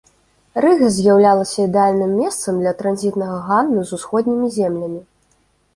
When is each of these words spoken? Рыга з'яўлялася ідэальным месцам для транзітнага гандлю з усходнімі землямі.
Рыга 0.63 0.87
з'яўлялася 0.95 1.59
ідэальным 1.67 2.11
месцам 2.23 2.53
для 2.65 2.73
транзітнага 2.81 3.37
гандлю 3.53 3.81
з 3.93 3.97
усходнімі 4.01 4.47
землямі. 4.59 4.99